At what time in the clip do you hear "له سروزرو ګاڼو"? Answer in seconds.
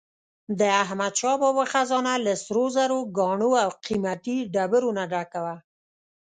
2.25-3.51